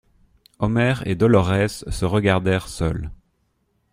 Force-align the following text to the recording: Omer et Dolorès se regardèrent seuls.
Omer 0.57 0.95
et 1.05 1.13
Dolorès 1.13 1.85
se 1.87 2.05
regardèrent 2.05 2.69
seuls. 2.69 3.11